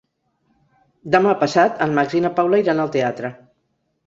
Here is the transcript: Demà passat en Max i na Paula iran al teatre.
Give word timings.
Demà 1.15 1.33
passat 1.43 1.83
en 1.87 1.93
Max 2.01 2.17
i 2.21 2.23
na 2.27 2.33
Paula 2.41 2.63
iran 2.65 2.83
al 2.87 2.91
teatre. 2.97 3.33